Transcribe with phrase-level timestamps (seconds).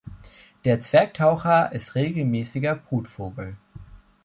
[0.65, 3.55] Der Zwergtaucher ist regelmäßiger Brutvogel.